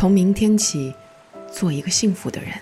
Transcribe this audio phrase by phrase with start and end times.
[0.00, 0.94] 从明天起，
[1.50, 2.52] 做一个幸福的人。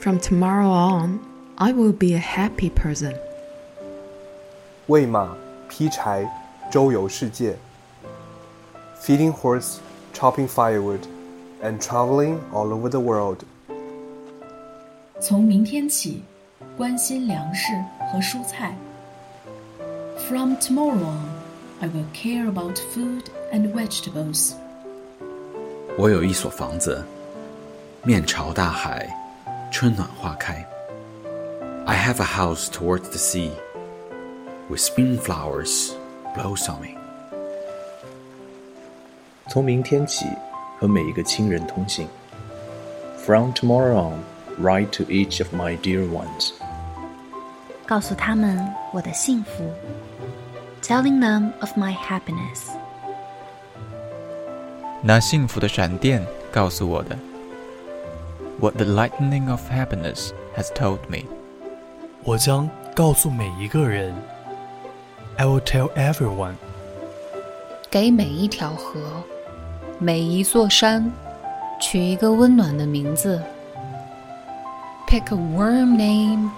[0.00, 1.20] From tomorrow on,
[1.56, 3.14] I will be a happy person.
[4.86, 5.36] 喂马、
[5.68, 6.28] 劈柴、
[6.70, 7.56] 周游世界。
[9.02, 9.76] Feeding horse,
[10.14, 11.00] chopping firewood,
[11.62, 13.38] and traveling all over the world.
[15.20, 16.22] 从明天起，
[16.76, 17.72] 关心粮食
[18.12, 18.74] 和蔬菜。
[20.28, 21.28] From tomorrow on,
[21.80, 24.52] I will care about food and vegetables.
[25.98, 27.04] 我有一所房子，
[28.02, 29.08] 面朝大海，
[29.70, 30.66] 春暖花开。
[31.86, 33.50] I have a house towards the sea,
[34.68, 35.92] with spring flowers
[36.36, 36.96] blossoming.
[39.48, 40.26] 从明天起，
[40.78, 42.06] 和每一个亲人通信。
[43.26, 44.22] From tomorrow on,
[44.62, 46.52] write to each of my dear ones.
[47.86, 49.70] 告诉他们我的幸福，
[50.80, 52.70] telling them of my happiness。
[55.04, 57.16] 那幸福的闪电告诉我的，
[58.58, 61.24] What the lightning of happiness has told me。
[62.24, 64.14] 我将告诉每一个人，
[65.36, 66.54] I will tell everyone。
[67.90, 69.00] 给每一条河，
[69.98, 71.10] 每一座山，
[71.80, 73.42] 取一个温暖的名字。
[75.08, 76.50] Pick a warm name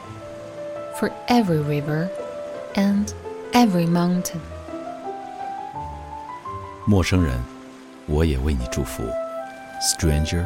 [0.99, 2.09] for every river
[2.75, 3.07] and
[3.53, 4.41] every mountain。
[6.85, 7.41] 陌生人，
[8.07, 9.03] 我也为你祝福。
[9.81, 10.45] Stranger,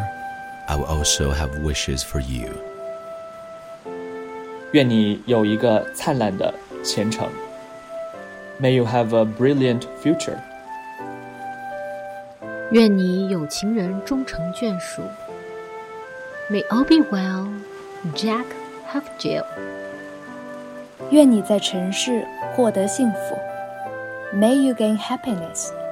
[0.66, 2.50] I will also have wishes for you.
[4.72, 7.28] 愿你有一个灿烂的前程。
[8.60, 10.38] May you have a brilliant future.
[12.72, 15.02] 愿你有情人终成眷属。
[16.50, 17.48] May all be well,
[18.14, 18.46] Jack
[18.90, 19.44] have Jill.
[21.10, 23.38] 愿你在尘世获得幸福。
[24.34, 25.70] May you gain happiness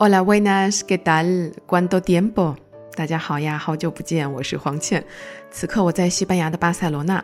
[0.00, 1.54] Hola, buenas, ¿qué tal?
[1.66, 2.54] ¿Cuánto tiempo?
[2.94, 5.04] 大家好呀，好久不见，我是黄倩。
[5.50, 7.20] 此刻我在西班牙的巴塞罗那。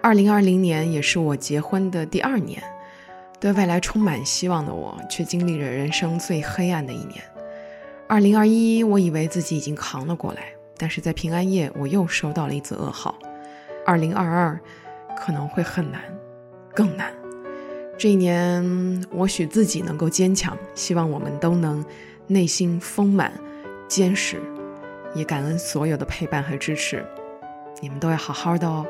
[0.00, 2.62] 二零二零年也是我结婚的第二年，
[3.40, 7.20] 对未来充满希望的我，却经历着人生最黑暗的一年。
[8.06, 10.44] 二零二一，我以为自己已经扛了过来，
[10.78, 13.12] 但是在平安夜，我又收到了一则噩耗。
[13.84, 14.60] 二零二二
[15.18, 16.00] 可能会很难，
[16.76, 17.12] 更难。
[17.96, 21.82] 这一年，我许自己能够坚强，希望我们都能
[22.26, 23.32] 内心丰满、
[23.86, 24.42] 坚实，
[25.14, 27.06] 也感恩所有的陪伴和支持。
[27.80, 28.84] 你们都要好好的哦。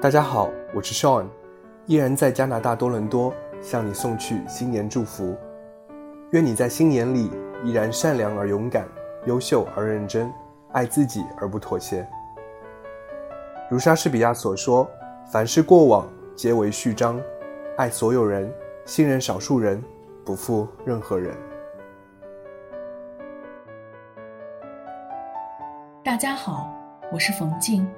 [0.00, 1.26] 大家好，我是 Sean，
[1.84, 5.36] 依然在加拿大多伦多向你送去新年祝福。
[6.30, 7.30] 愿你在新年里
[7.62, 8.88] 依然善良而勇敢，
[9.26, 10.32] 优秀而认真，
[10.72, 12.08] 爱自己而不妥协。
[13.70, 14.90] 如莎士比亚所说。
[15.32, 16.06] 凡是过往，
[16.36, 17.18] 皆为序章。
[17.78, 18.52] 爱所有人，
[18.84, 19.82] 信任少数人，
[20.26, 21.34] 不负任何人。
[26.04, 26.70] 大家好，
[27.10, 27.90] 我是冯静。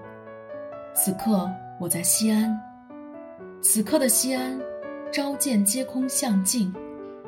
[0.95, 1.51] 此刻
[1.81, 2.57] 我在西安。
[3.61, 4.57] 此刻的西安，
[5.11, 6.73] 朝见街空巷尽，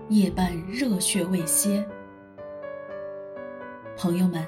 [0.08, 1.84] 夜半热血未歇。
[3.98, 4.46] 朋友们，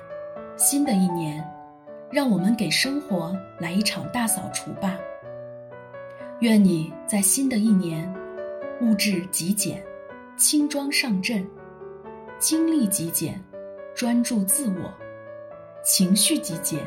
[0.57, 1.45] 新的一年，
[2.13, 4.97] 让我们给生活来一场大扫除吧。
[6.41, 8.09] 愿你在新的一年，
[8.81, 9.83] 物质极简，
[10.37, 11.45] 轻装上阵；
[12.39, 13.43] 精力极简，
[13.93, 14.85] 专注自我；
[15.83, 16.81] 情绪极简，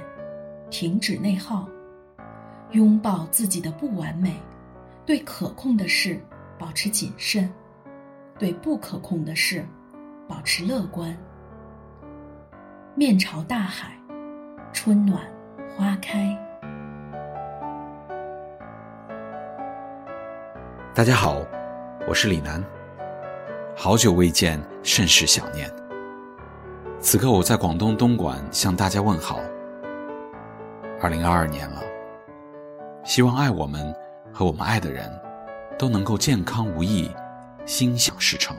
[0.69, 1.67] 停止内耗；
[2.71, 4.33] 拥抱自己的不完美，
[5.05, 6.17] 对可控的事
[6.57, 7.51] 保持谨慎，
[8.39, 9.65] 对不可控的事
[10.29, 11.13] 保持乐观。
[12.95, 13.99] 面朝大海，
[14.71, 15.21] 春暖
[15.75, 16.37] 花开。
[20.93, 21.37] 大家好，
[22.05, 22.61] 我是李楠。
[23.77, 25.71] 好久未见，甚是想念。
[26.99, 29.39] 此刻我在广东东莞向大家问好。
[31.01, 31.81] 二零二二年了，
[33.05, 33.95] 希望爱我们
[34.33, 35.09] 和我们爱的人
[35.79, 37.09] 都能够健康无益，
[37.65, 38.53] 心想事成。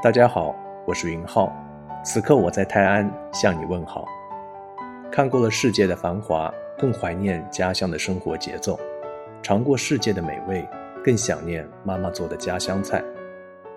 [0.00, 0.54] 大家好，
[0.86, 1.52] 我是云浩，
[2.04, 4.04] 此刻我在泰安向你问好。
[5.10, 6.48] 看过了世界的繁华，
[6.78, 8.78] 更怀念家乡的生活节奏；
[9.48, 10.62] 尝过世界的美味，
[11.02, 13.02] 更想念妈妈做的家乡菜。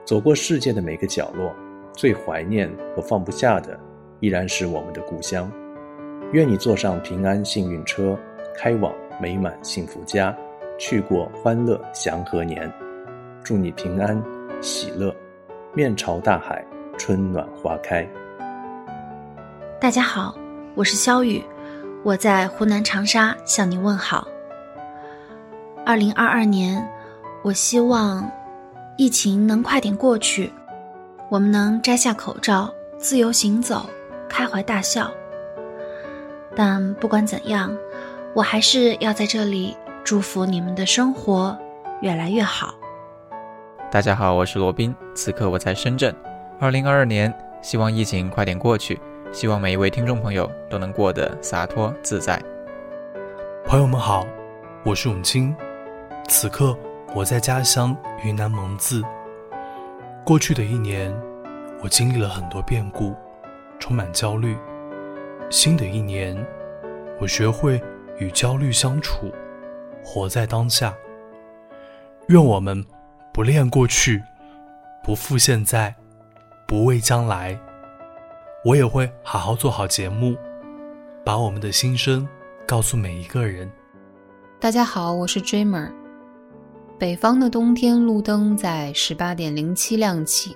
[0.03, 1.55] 走过世界的每个角落，
[1.93, 3.79] 最怀念和放不下的，
[4.19, 5.49] 依然是我们的故乡。
[6.33, 8.19] 愿你坐上平安幸运车，
[8.53, 10.35] 开往美满幸福家，
[10.77, 12.69] 去过欢乐祥和年。
[13.41, 14.21] 祝你平安
[14.59, 15.15] 喜乐，
[15.73, 16.61] 面朝大海，
[16.97, 18.05] 春暖花开。
[19.79, 20.35] 大家好，
[20.75, 21.41] 我是肖雨，
[22.03, 24.27] 我在湖南长沙向您问好。
[25.83, 26.87] 二零二二年，
[27.43, 28.29] 我希望。
[28.97, 30.51] 疫情能快点过去，
[31.27, 33.89] 我们能摘下口罩，自由行走，
[34.29, 35.09] 开怀大笑。
[36.55, 37.75] 但不管怎样，
[38.35, 41.57] 我还是要在这里祝福你们的生活
[42.01, 42.75] 越来越好。
[43.89, 46.13] 大家好，我是罗宾，此刻我在深圳。
[46.59, 47.33] 二零二二年，
[47.63, 49.01] 希望疫情快点过去，
[49.31, 52.39] 希望每一位听众朋友都能过得洒脱自在。
[53.65, 54.27] 朋友们好，
[54.83, 55.55] 我是永清，
[56.27, 56.77] 此刻。
[57.13, 59.03] 我在家乡云南蒙自。
[60.23, 61.13] 过去的一年，
[61.83, 63.13] 我经历了很多变故，
[63.79, 64.57] 充满焦虑。
[65.49, 66.37] 新的一年，
[67.19, 67.83] 我学会
[68.17, 69.29] 与焦虑相处，
[70.01, 70.93] 活在当下。
[72.29, 72.81] 愿我们
[73.33, 74.23] 不恋过去，
[75.03, 75.93] 不负现在，
[76.65, 77.59] 不畏将来。
[78.63, 80.37] 我也会好好做好节目，
[81.25, 82.25] 把我们的心声
[82.65, 83.69] 告诉每一个人。
[84.61, 86.00] 大家好，我是 Dreamer。
[87.01, 90.55] 北方的冬天，路灯在十八点零七亮起。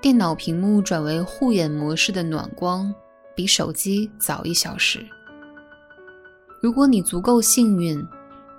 [0.00, 2.90] 电脑屏幕转为护眼模式的暖光，
[3.36, 5.04] 比手机早一小时。
[6.62, 8.02] 如果你足够幸运，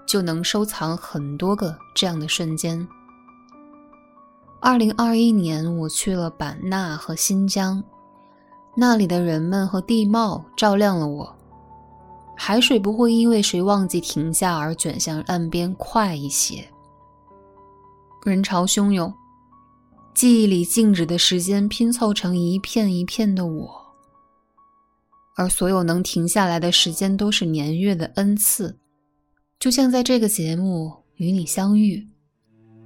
[0.06, 2.88] 就能收藏很多个这样的瞬间。
[4.60, 7.84] 二零二一年，我去了版纳和新疆，
[8.76, 11.36] 那里的人们和地貌照亮了我。
[12.44, 16.68] 海水不会因为谁忘记停下而卷向岸边快一些。
[18.26, 19.14] 人潮汹涌，
[20.16, 23.70] 记忆里静止的时间拼凑成一片一片的我，
[25.38, 28.76] 而所有能停下来的时间都是年月的恩赐。
[29.60, 32.04] 就像在这个节目与你相遇，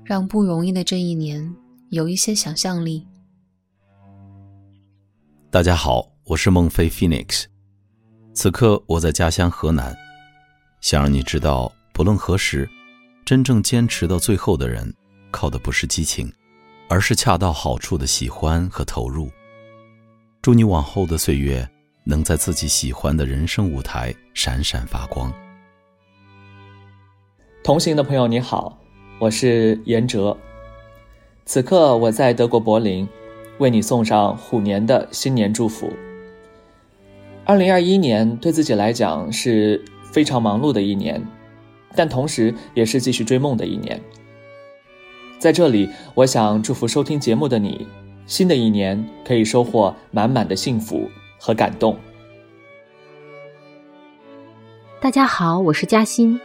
[0.03, 1.55] 让不容易的这一年
[1.91, 3.07] 有一些想象力。
[5.49, 7.45] 大家好，我是孟非 Phoenix。
[8.35, 9.95] 此刻我在家乡河南，
[10.81, 12.69] 想让你知道，不论何时，
[13.23, 14.93] 真正坚持到最后的人，
[15.31, 16.29] 靠的不是激情，
[16.89, 19.31] 而是恰到好处的喜欢和投入。
[20.41, 21.67] 祝你往后的岁月，
[22.03, 25.33] 能在自己喜欢的人生舞台闪闪发光。
[27.63, 28.77] 同行的朋友你好，
[29.17, 30.37] 我是严哲，
[31.45, 33.07] 此刻我在德国柏林，
[33.59, 35.89] 为你送上虎年的新年祝福。
[37.47, 39.79] 二零二一年对自己来讲是
[40.11, 41.23] 非常忙碌的一年，
[41.95, 44.01] 但同时也是继续追梦的一年。
[45.37, 47.85] 在这里，我想祝福收听节目的你，
[48.25, 51.07] 新的一年可以收获满满的幸福
[51.39, 51.95] 和感动。
[54.99, 56.41] 大家好，我是嘉欣，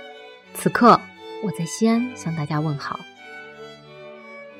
[0.52, 1.00] 此刻
[1.42, 3.00] 我在西安向大家问好。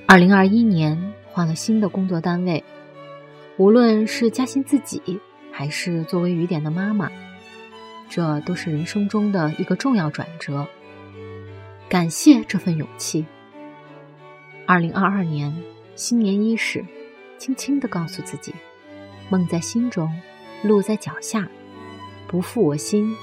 [0.07, 2.65] 二零二一年换了新的工作单位，
[3.59, 5.21] 无论是嘉欣自己。
[5.53, 7.11] 还是作为雨点的妈妈，
[8.09, 10.67] 这都是人生中的一个重要转折。
[11.89, 13.27] 感谢这份勇气。
[14.67, 15.55] 二零二二年
[15.97, 16.85] 新年伊始，
[17.39, 18.55] 轻轻的告诉自己：
[19.29, 20.09] 梦在心中，
[20.63, 21.49] 路在脚下，
[22.29, 23.15] 不负我心，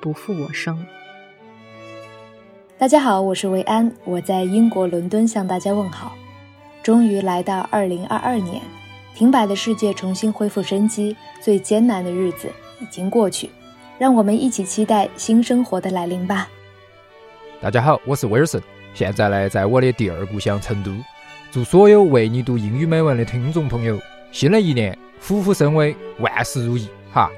[0.00, 0.86] 不负我生。
[2.78, 6.16] 大家好，我是维安，我在英国伦敦向大家问好。
[6.82, 8.62] 终于来到二零二二年。
[9.20, 12.50] 停摆的世界重新恢复生机，最艰难的日子
[12.80, 13.50] 已经过去，
[13.98, 16.48] 让我们一起期待新生活的来临吧。
[17.60, 18.62] 大家好，我是威尔森，
[18.94, 20.90] 现在呢在我的第二故乡成都，
[21.50, 24.00] 祝所有为你读英语美文的听众朋友，
[24.32, 27.30] 新的一年虎虎生威，万事如意哈。